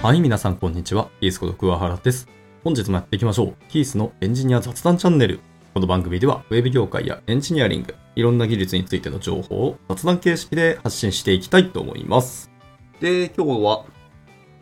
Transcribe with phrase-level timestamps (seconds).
[0.00, 1.10] はい、皆さんこんにちは。
[1.20, 2.28] キースこと桑原です。
[2.62, 3.54] 本日もやっていきましょう。
[3.68, 5.40] キースのエンジニア雑談チャンネル。
[5.74, 12.48] この番組では、ウェブ業界やエンジニアリング、いろんな技術についての情報を雑談形式で発信していきたいと思います。
[13.00, 13.86] で、今日は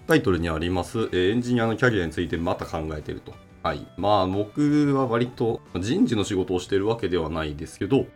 [0.07, 3.35] タイトルにあります、えエンジニアのキャリアについてまた考えてると。
[3.63, 3.87] はい。
[3.99, 8.07] まあ僕は割と人事の仕事をしてるわけではないですけど、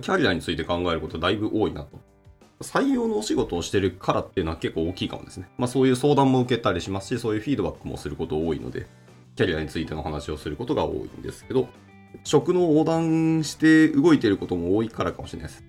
[0.00, 1.98] キャリアについて考えることだいぶ多いなと。
[2.60, 5.48] 採用のお仕事をしてるからっていうのは結構大きいかもですね。
[5.58, 8.86] まあそういう相談も受けたりしますし、そういうフィードバックもすること多いので、
[9.36, 11.68] キャリアについての話をすることが多いんですけど、
[12.24, 15.64] 職の横断して動いてることも多いからかもしれないです。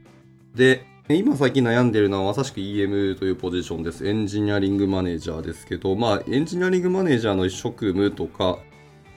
[0.55, 4.08] で、今最近悩んでるのはまさしく EM というポジションです。
[4.08, 8.59] エンジニアリングマネージャーですけど、まあエンジニアリングマネージャーの職務とか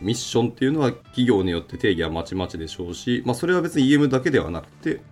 [0.01, 5.03] ミッションっていうのは企業によって定義はまちまちでしょうし、まあそれは別に EM だけではなくて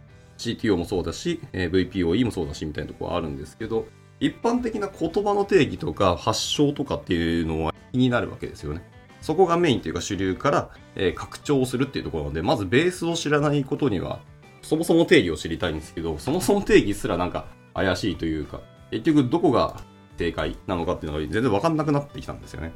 [0.41, 3.87] CTO もそうだし、えー VPOE もそうだしみたいなとこはあるんですけど、
[4.21, 8.83] 一般的な言葉の定義とか発祥とかっていうのは気になるわけですよね。
[9.21, 14.21] そこがメインというか主流から、えー拡張するっていうところなので、まずベースを知らないことには、
[14.63, 19.81] そもそも定義を知りたいんですけど、そもそも定義すらなんか怪しいというか、結局どこが
[20.19, 22.73] 正解なのかっていうのが全然わかんなくなってきたんですよね。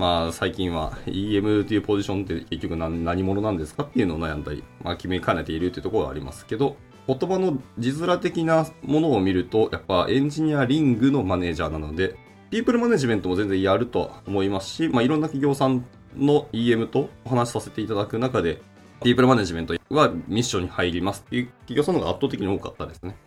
[0.00, 12.16] まあ最近は EM というポジションって結局何者なんですかっていうのを悩んだり、まあ決めかねているというところはありますけど、言葉の字面的なものを見ると、やっぱエンジニアリングのマネージャーなので、
[12.50, 15.84] ピープルマネジメントも全然やるとは思いますし、まあいろんな企業さん
[16.16, 18.62] の EM とお話しさせていただく中で、
[19.02, 23.18] ピープルマネジメントはミッションに入りますっていう企業さんの方が圧倒的に多かったですね。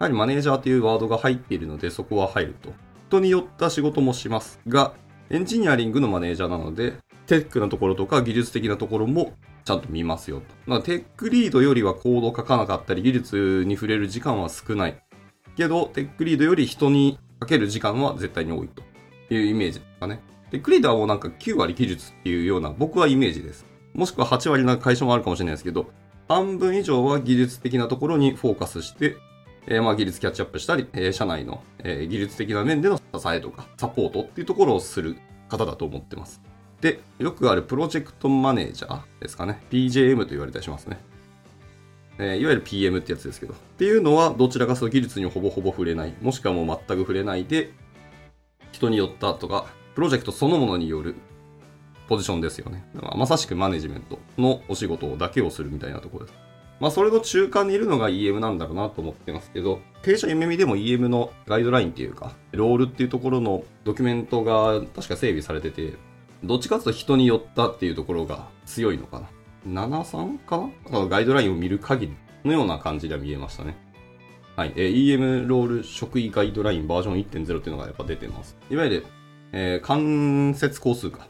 [0.00, 2.72] やはりマネージャーというワードが入っているので、そこは入ると。
[3.12, 4.94] 人によった仕事もしますが、
[5.32, 6.92] エンジニアリングのマネージャーなので、
[7.26, 9.32] テックなところとか技術的なところも
[9.64, 10.82] ちゃんと見ますよと。
[10.82, 15.02] テックリードよりはコード書かなかったり、技術に触れる時間は少ない。
[15.56, 18.82] けど、テックリードより人にかける時間は絶対に多いと
[19.34, 20.20] いうイメージですかね。
[20.50, 23.64] テックリードはもうなんか9割技術っていうような僕はイメージです。
[23.94, 25.86] もしくは8割な会社もあるかもしれないですけど、
[26.28, 29.16] 半分以上は技術的なところにフォーカスして、
[29.66, 35.16] えーまあ技術キャッチアップしたり、えー社内の、えー技術的な面での支えとかサポートっていうところをする
[35.48, 36.40] 方だと思ってます。
[36.80, 39.62] で、よくあるプロジェクトマネージャーですかね。
[39.70, 40.98] PJM と言われたりしますね。
[42.18, 43.54] えーいわゆる PM ってやつですけど。
[43.54, 46.14] っていうのは、どちらかその技術にほぼほぼ触れない。
[46.20, 47.72] もしくはもう全く触れないで、
[48.72, 51.14] 人によったとか、プロジェクトそのものによる
[52.08, 52.84] ポジションですよね。
[53.16, 56.51] まさしくマネジメントのお仕事だけをするみたいなところです。
[56.82, 65.94] まあ、それの中間にいるのが EM なんだろうなと思ってますけど、弊社夢見でも EM のガイドラインっていうか、ロールっていうところのドキュメントが確か整備されてて、
[66.42, 69.20] どっちかというと人によったっていうところが強いのか
[69.64, 69.92] な。
[69.92, 71.06] 73かな？
[71.06, 73.76] ガイドラインを見る限りのような感じでは見えましたね。
[74.56, 74.72] はい。
[74.74, 78.56] えー EM ロール職位ガイドラインバージョン1.0っていうのがやっぱ出てます。
[78.70, 79.06] いわゆる、
[79.52, 81.28] えー関節工数か。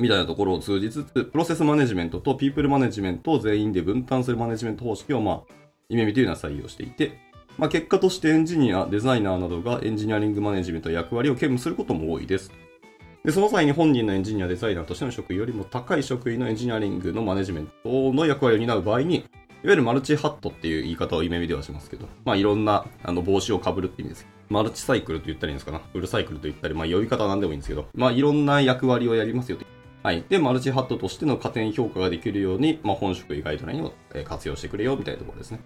[0.00, 5.54] みたいなところを通じつつ、プロセスマネジメントとピープルマネジメントを全員で分担するマネジメント方式を、まあ、
[5.88, 7.18] 夢見というのは採用していて、
[7.58, 12.50] まあ、結果としてエンジニア、デザイナーなどがエンジニアリングマネジメント役割を兼務することも多いです。
[13.24, 19.24] で、その際に本人のエンジニア、デザイナーとしての職位よりも高い職位のエンジニアリングのマネジメントの役割を担う場合に、いわ
[19.72, 24.26] ゆるマルチハットっていう言い方を夢見ではしますけど、まあいろんなあの帽子をかぶるって意味です。
[24.48, 25.82] マルチサイクルと言ったらいいんですかな。
[25.92, 29.66] フルサイクルと言ったり、まあ呼び方は何でもいいんですけど、まあいろんな役割をやりますよと。
[30.02, 30.24] はい。
[30.28, 33.92] で、マルチハットとしての加点評価ができるように、まあ本職位ガイドラインを
[34.24, 35.60] 活用してくれよみたいなところですね。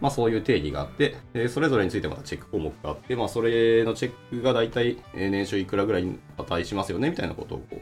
[0.00, 7.76] まあそういう定義があって、えそれぞれについてまたチェック項目があって、まあそれのチェックが大体年収いくらぐらいに値しますよねみたいなことをこう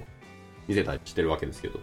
[0.69, 1.81] 見せたりしてるわけですけど。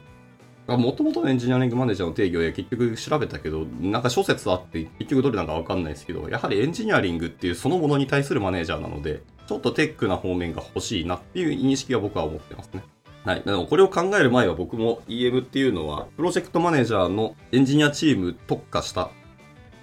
[0.66, 12.83] もともとのエンジニアリングマネージャーの定義を結局調べたけど、なんか諸説あって結局どれなんかわかんないですけど、やはりエンジニアリングっていうそのものに対するマネージャーなので、ちょっとテックな方面が欲しいなっていう認識は僕は思ってますね。
[13.23, 13.41] はい。
[13.44, 19.12] でもこれを考える前は僕も EM っていうのは、プロジェクトマネージャーのエンジニアチーム特化した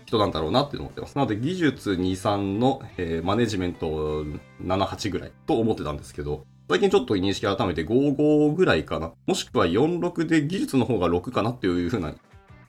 [0.05, 1.17] 人なんだろうなって思ってます。
[1.17, 4.25] なので技術2、3の、えーマネジメント
[4.63, 9.13] 7、8ぐらいと思ってたんですけど、最近ちょっと認識改めて5、5ぐらいかな。
[9.27, 12.13] もしくは4、6で技術の方が6かなっていう風な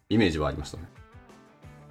[0.09, 0.83] イメージはありましたね。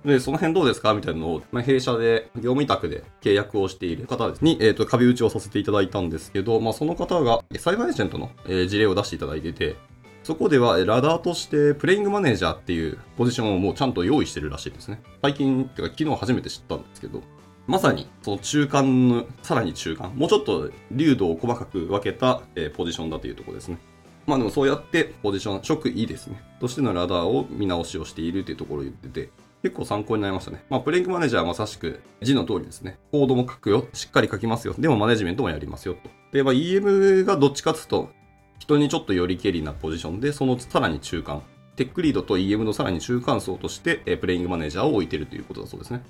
[0.05, 0.95] で、その辺どうですか？
[0.95, 9.77] みたいなのを、まあ、弊社で業務委託で契約をしている方に、えっ、と、壁打ちをさせていただいたんですけど、まあ、その方が、サイバーエージェントの、え事例を出していただいてて、
[10.23, 15.03] そこでは、ラダーとして、プレイングマネージャーっていうポジションをもうちゃんと用意してるらしいですね。
[15.23, 17.23] 最近、てか昨日初めて知ったんですけど、
[17.67, 23.79] まさに、その中間の、さらに中間、もうちょっと流度を細かく分けた、えポジションだというところですね。
[24.27, 26.43] まあでもそうやってポジション、職位ですね。
[26.61, 29.31] としてのラダーを見直しをしているというところを言ってて、
[29.63, 30.65] 結構参考になりましたね。
[30.71, 32.99] まあプレイングマネージャーはまさしく字の通りですね。
[33.13, 33.87] コードも書くよ。
[33.93, 34.75] しっかり書きますよ。
[34.79, 35.95] でもマネジメントもやりますよ。
[35.95, 38.11] とで、まあ、EM がどっちかっていうと、
[38.59, 41.43] 人にちょっとよりけりなポジションで、そのさらに中間、
[41.77, 46.03] テックリードと EM のさらに中間層として、えプレイングマネージャーを置いてるということだそうですね。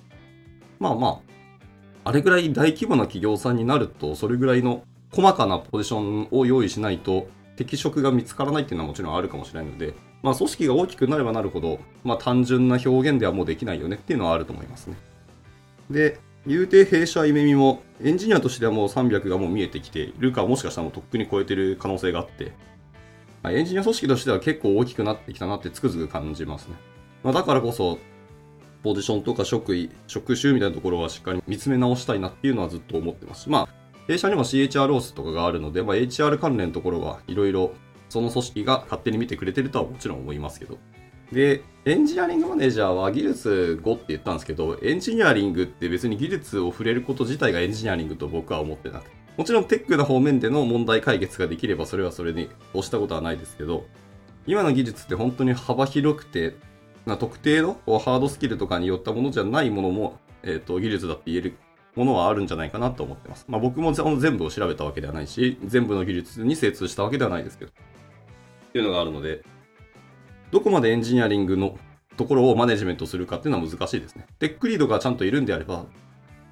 [0.79, 1.09] まあま
[2.05, 4.83] あ、あれぐらい大規模な企業さんになると、それぐらいの
[5.13, 14.97] 細かなポジションを用意しないと、適職が見つからないっていうのはもちろんあるかもしれないので、まあ、組織が大きくなればなるほど、まあ、単純な表現ではもうできないよねっていうのはあると思いますね。
[15.91, 22.53] で、言うて弊社イメミもエンジニアとしてはもう300がもう見えてきているか、もしかしたらもうとっくに超えてる可能性があって、
[23.43, 26.75] まあ、エンジニア組織としては結構大きくなってきたなってつくづく感じますね。
[27.23, 27.99] まあ、だからこそ、
[28.83, 33.69] ポジションとか職位、職種みたいなところはしっかり見つめ直したいなっていうのはずっと思ってます、まあ、
[34.07, 37.73] 弊社にも CHR ロースとかがあるので、まあ、HR 関連のところはいろいろ
[38.11, 40.77] その組織が勝手に見てくれてるとはもちろん思いますけど、
[41.33, 49.21] で、エンジニアリングマネージャーは技術5って言ったんですけど、エンジニアリングって別に技術を触れること自体がエンジニアリングと僕は思ってなくて。
[49.37, 53.87] もちろんテックの方面での問題解決ができればそれはそれに押したことはないですけど、
[54.47, 56.57] 今の技術って本当に幅広くて、
[57.07, 61.55] まあ、特定のハードスキルとかによったものじゃないものも、えっ、ー、と、技術だって言える
[61.95, 63.45] ものはあるんじゃないかなと思ってます。
[63.49, 67.73] まあ僕も全部を調べたわけではないし、全部の技術に精通したわけではないですけど。
[68.71, 69.43] っていうのがあるので、
[70.51, 71.77] どこまでエンジニアリングの
[72.17, 74.27] ところをマネジメントするかっていうのは難しいですね。
[74.39, 75.87] テックリードがちゃんといるんであれば、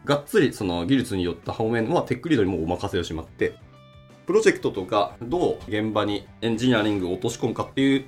[0.05, 3.55] がっつりその技術によった方面はテックリードにもお任せをしまって、
[4.27, 8.05] プロジェクトとかどう現場にエンジニアリングを落とし込むかっていう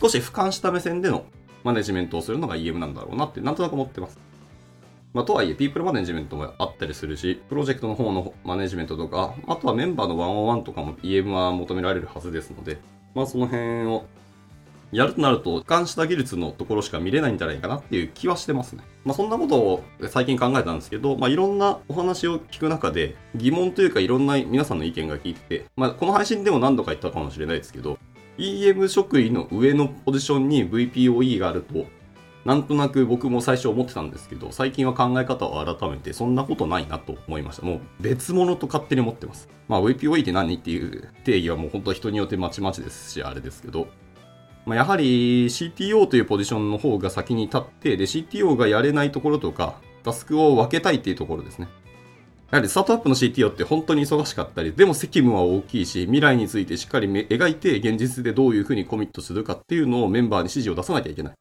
[0.00, 1.26] 少し俯瞰した目線での
[1.64, 4.18] マネジメントをするのが EM なんだろうなってなんとなく思ってます。
[5.14, 12.78] まあ、とはいえ、ピープルマネジメントもあったりするし、プロジェクトの方のマネジメントとか、あとはメンバーのワンオンワンとかも EM は求められるはずですので、
[13.14, 14.06] まあその辺を
[14.90, 18.82] やるとなると、俯瞰した技術のところしか見れないんじゃないかなっていう気はしてますね。
[19.04, 27.98] まあそんなことを最近考えたんですけど、まあいろんなお話を聞く中で、疑問というかいろんな皆さんの意見が聞いて、まあこの配信でも何度か言ったかもしれないですけど、
[28.38, 31.84] EM 職位の上のポジションに VPOE があると、
[32.44, 37.66] なんとなく僕も最初思ってたんですけど、最近は考え方を改めて、そんなことないなと思いました。
[37.66, 39.48] もう別物と勝手に思ってます。
[39.68, 43.88] まあ VPOE って何っていう定義はもう本当は人によってまちまちですし、あれですけど、
[44.64, 51.68] まあ、やはり CTO というポジションの方が先に立って、で、CTO がやれないところとか、タスクを分けたいっていうところですね。
[52.50, 61.34] やはりスタートアップの CTO って本当に忙しかったり、でも責務は大きいし、未来についてしっかり描いて、現実でどういうふうにコミットするかっていうのをメンバーに指示を出さなきゃいけない。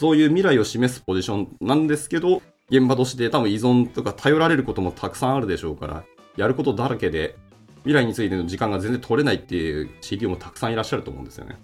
[0.00, 6.04] そういう未来を示すポジションなんですけど、現場として多分依存とか頼られることもたくさんあるでしょうから、
[6.38, 7.36] やることだらけで、
[7.80, 11.58] 未来についての時間が全然取れないっていう CTO もたくさんいらっしゃると思うんですよね。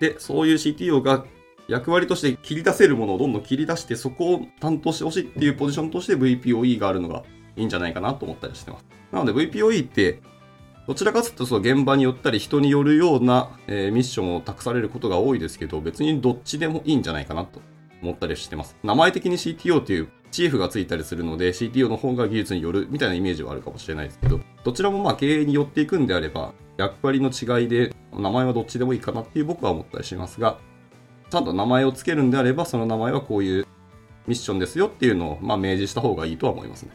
[0.00, 1.24] で、そういう CTO が
[1.66, 7.22] 役割として切り出せるものをどんどん切り出して、そこを担当してほしいっていうポジションとして VPOE があるのが
[7.56, 8.84] いいんじゃないかなと思ったりしてます。
[9.12, 10.20] なので VPOE って、
[10.90, 17.62] どちらかというとその現場によったり人によるような、えー、ミッションを託されることが多いですけど、別にどっちでもいいんじゃないかなと
[18.02, 18.76] 思ったりしてます。
[18.82, 30.58] 名前的に CTO っていうチーフがついたりするので CTO の方が技術によるみたいなイメージはあるかもしれないですけど、どちらもまあ経営によっていくんであれば、役割の違いで名前はどっちでもいいかなっていう僕は思ったりしますが、
[31.30, 33.66] ちゃんと名前を付けるんであれば、その名前はこういう
[34.26, 36.90] ミッションですよっていうのを、ま、明示した方がいいとは思いますね。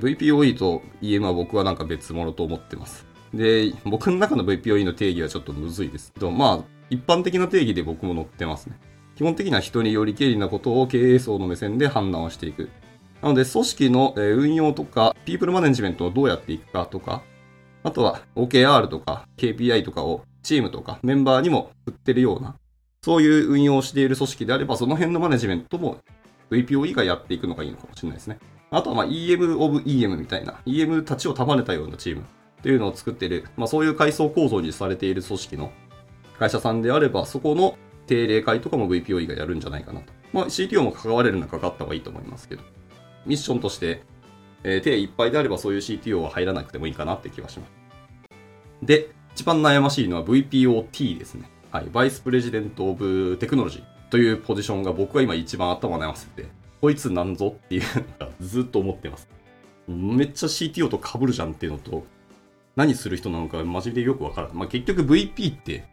[0.00, 3.07] VPOE と EM は僕はなんか別物と思ってます。
[3.34, 8.78] で、僕の中の VPOE の定義はちょっとむずいですけど、まあ、一般的な定義で僕も載ってますね。
[9.16, 12.70] 基本的には人によりけりなことを経営層の目線で判断をしていく。
[13.20, 17.22] なので、組織の運用とか、ピープルマネジメントをどうやっていくかとか、
[17.82, 22.54] あとは OKR とか KPI とかをチームとかメンバーにも振ってるような、
[23.02, 25.98] そういう運用をしている組織であれば、その辺のマネジメントも
[26.50, 28.38] VPOE がやっていくのがいいのかもしれないですね。
[28.70, 32.24] あとはま EM of EM みたいな、EM たちを束ねたようなチーム
[32.58, 35.72] っていうのを作っている、まあそういう階層構造にされている組織の
[36.38, 40.12] 会社さんであれば、そこの定例会とかも VPOE がやるんじゃないかなと。
[40.32, 42.62] まあ CTO も関われるのは関わった方がいいと思いますけど、
[43.26, 44.02] ミッションとして、
[44.64, 47.72] えー、手いっぱいであればそういう CTO は入らなくてもいいかなって気がします。
[48.82, 51.48] で、一番悩ましいのは VPOT ですね。
[51.70, 51.86] はい。
[51.92, 56.46] バイスプレジデントオブテクノロジーというポジションが僕は今一番頭悩ませて、
[56.80, 57.82] こいつなんぞっていう
[58.20, 59.28] のがずっと思ってます。
[59.86, 62.04] めっちゃ CTO と被るじゃんっていうのと、
[62.78, 64.56] 何する人なのかマジでよくわからない。
[64.56, 65.84] まあ、結局 VP って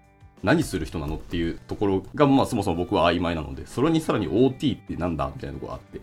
[0.43, 5.99] 何する人なのっていうところが、まあそもそも僕は曖昧なので、それにさらに OT ってなんだみたいなところがあって。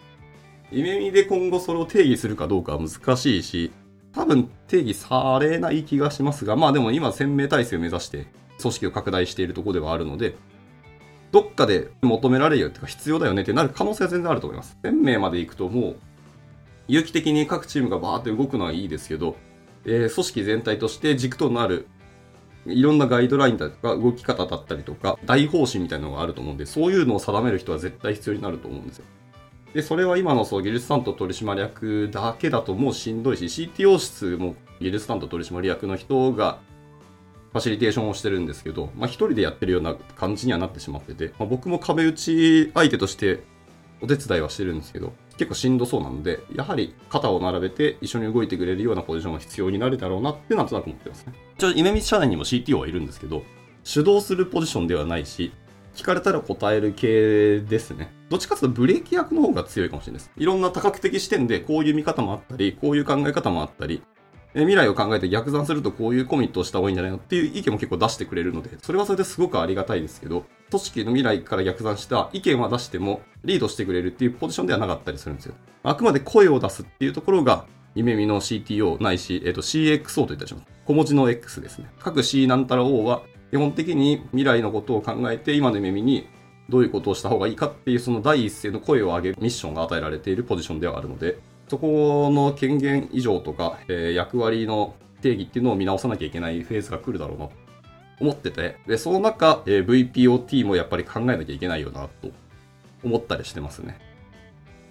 [0.76, 3.70] イメミで今後それを定義するかどうかは難しいし、
[4.12, 8.26] 多分定義されない気がしますが、まあでも今1000名体制を目指して
[8.60, 10.34] 組織を拡大しているところではあるので、
[11.30, 14.76] どっかで求められるよっていうか必要だよねってなる可能性は全然あると思います。
[14.82, 15.96] 1000名まで行くともう、
[16.88, 19.36] 有機的に各チームがバーって動くのはいいですけど、
[19.84, 21.86] えー組織全体として軸となる
[22.66, 29.04] いろんなガイドラインだとか動き方だったりとか大方針みたいなのがあると思うんでそういうのを定める人は絶対必要になると思うんですよ。
[29.74, 36.58] で、それは今のそう技術担当取締役だけだともうしんどいし、CTO 室も技術担当取締役の人が
[37.52, 43.42] ファシリテーションをしてるんですけど、まあ一人でやってるような感じにはなってしまってて、まあ、僕も壁打ち相手として
[44.02, 51.34] お手伝いはしてるんですけど、結構しんどそうなので、やはり肩を並べて一緒に動いてくれるようなポジションが必要になるだろうなってなんとなく思ってますね。
[51.56, 53.42] 一応、イメミ社内にも CTO はいるんですけど、
[53.84, 55.52] 主導するポジションではないし、
[55.94, 58.12] 聞かれたら答える系ですね。
[58.30, 60.32] どっちかというとブレーキ役の方が強いかもしれないです。
[60.36, 64.02] いろんな多角的視点でこういう見方もあったり、こういう考え方もあったり、
[64.54, 75.54] 未来を考えて逆算するとこういうコミットをした方がいいんじゃないのっていう意見も結構出してくれるので、それはそれですごくありがたいですけど、組織の未来から逆算した意見は出してもリードしてくれるっていうポジションではなかったりするんですよ。
[75.82, 80.66] あくまで声を出すっていうところが、夢見の CTO ないし、えっと CXO と言ったりします。
[80.86, 81.90] 小文字の X ですね。
[82.00, 86.26] 各 C なんたら O は基本的に未来のことを考えて今の夢見に
[86.68, 91.38] どういうことをした方がいいかっていうその第一声の声を上げるミッションが与えられているポジションではあるので、
[91.72, 97.52] そこの権限以上とか、えー役割の定義っていうのを見直さなきゃいけないフェーズが来るだろうなと
[98.20, 102.28] 思ってて、で、その中、えー VPOT もやっぱり考えなきゃいけないよなと
[103.02, 103.98] 思ったりしてますね。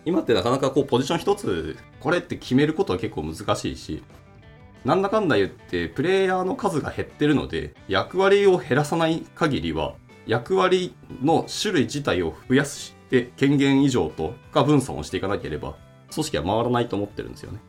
[0.06, 4.02] 今ってなかなかこうポジション一つ、これって決めることは結構難しいし、
[4.84, 9.94] なんだかんだ言ってプレイヤーの数が減ってるので、役割を減らさない限りは、
[10.26, 15.76] 役割の種類自体を増やして権限以上とか分散をしていかなければ、
[16.14, 17.60] 組織は回らないと思ってるんですよね。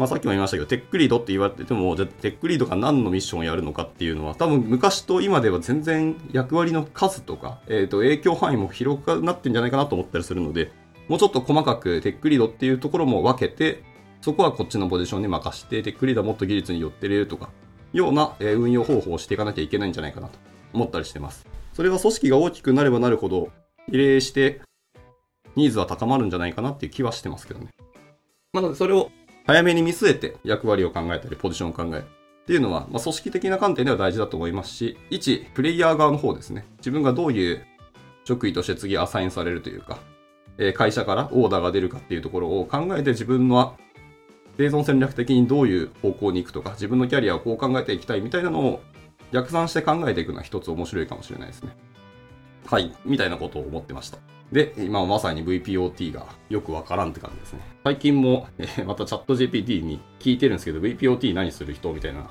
[0.00, 10.72] まあさっきも言いましたけど、テックリードって言われてても、じゃテックリードが何のミッションをやるのかっていうのは、多分昔と今では全然役割の数とか、えっ、と、影響範囲も広くなってんじゃないかなと思ったりするので、
[11.08, 13.82] もうちょっと細かくテックリードっていうところも分けて、
[14.22, 17.50] そこはこっちのポジションに任して、テックリードはもっと技術に寄ってるとか、
[17.92, 20.38] ような、運用方法をしていかなきゃいけないんじゃないかなと
[20.72, 21.46] 思ったりしてます。
[21.74, 23.50] それは組織が大きくなればなるほど、
[23.90, 24.62] 比例して、
[25.56, 27.68] ニーズは高まるんじゃないかなっていう気はしてますけどね。
[28.52, 29.10] なので、それを
[29.46, 36.66] 早めに見据えて役割を考えたり、ポジションを考えるっていうのは、まあ、組織的な観点では大事だと思いますし、一、プレイヤー側の方ですね。
[36.78, 37.64] 自分がどういう
[38.24, 39.98] 職位として次アサインされるというか、
[40.58, 43.76] えー会社からオーダーが出るかっていうところを考えて自分の
[44.56, 48.82] 生存戦略的にどういう方向に行くとか、自分のキャリアをこう考えていきたいみたいなのを
[49.32, 51.70] 逆算して考えていくのは一つ面白いかもしれないですね。
[52.66, 54.18] はい、みたいなことを思ってました。
[54.52, 57.60] で、今まさに VPOT がよくわからんって感じですね。
[57.84, 62.30] 最近も、えーまたチャット GPT に聞いてるんですけど、VPOT 何する人みたいな、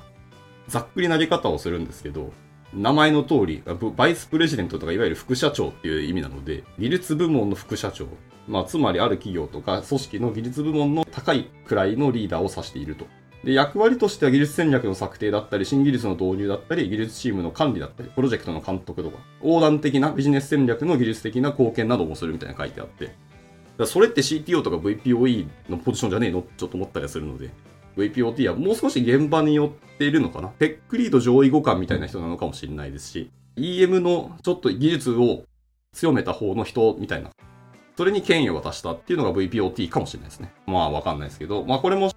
[0.68, 2.32] ざっくり投げ方をするんですけど、
[2.74, 3.62] 名前の通り、
[3.96, 8.06] バイスプレジデントとかいわゆる副社長っていう意味なので、技術部門の副社長、
[8.46, 13.06] まあ、つまりある企業とか組織の技術部門の高い位のリーダーを指していると。
[13.44, 23.14] で、役割としては技術戦略の策定だったり、新技術の導入だったり、技術チームの管理だったり、プロジェクトの監督とか、横断的なビジネス戦略の技術的な貢献などもするみたいな書いてあって、
[23.78, 26.44] だそれって CTO とか VPOE のポジションじゃねえの？
[26.58, 27.48] ちょっと思ったりするので、
[27.96, 30.48] VPOT はもう少し現場に寄っているのかな？
[30.48, 35.44] テックリード上位互換みたいな人なのかもしれないですし、EM のちょっと技術を
[35.94, 37.30] 強めた方の人みたいな、
[37.96, 40.52] それに権威を渡したっていうのが VPOT かもしれないですね。
[40.66, 42.10] まあわかんないですけど、まあこれも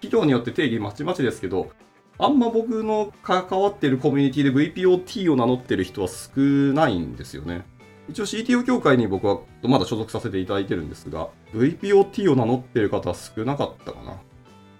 [0.00, 1.70] 企業によって定義まちまちですけど、
[2.18, 7.64] あんま僕の関わってるコミュニティで VPOT を名乗ってる人は少ないんですよね。
[8.08, 14.18] 一応 CTO 協会に僕はまだ所属させていただいてるんですが、VPOT を名乗ってる方は少なかったかな。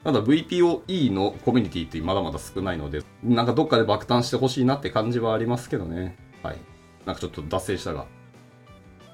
[0.03, 6.17] ただ VPOE のコミュニティってまだまだ少ないので、なんかどっかで爆誕してほしいなって感じはありますけどね。
[6.43, 6.59] はい。
[7.07, 8.07] なんかちょっと脱線したが。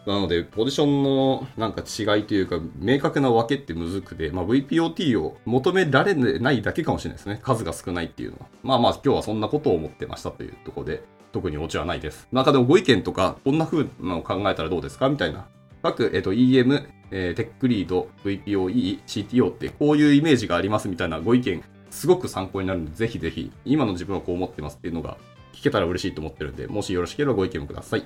[0.07, 7.41] なので、ポジションのなんか違いというか、明確な分けってむずくて、まあ、VPOT を求められないだけかもしれないですね。
[7.43, 8.47] 数が少ないっていうのは。
[8.63, 12.29] まあまあ、今日はそんなことを思ってましたというところで、特にオチはないです。
[12.31, 15.09] なんかでもご意見とか、こんな風なのを考えたらどうですか？
[15.09, 15.47] みたいな。
[15.83, 25.19] 各、えっと、EM、えーテックリード、VPOE、CTO ってこういうイメージがありますみたいなご意見、すごく参考になるので、ぜひぜひ、今の自分はこう思ってますっていうのが
[25.53, 28.05] 聞けたら嬉しいと思ってるんで、もしよろしければご意見もください。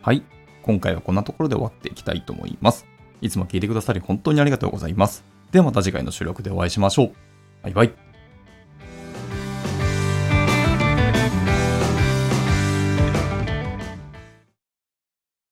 [0.00, 0.22] はい。
[0.64, 2.86] 今回はこんなところで終わっていきたいと思います。
[3.20, 5.24] いつも聞いてくださり本当にありがとうございます。
[5.52, 7.12] ではまた次回の収録でお会いしましょう。
[7.62, 8.13] バイバイ。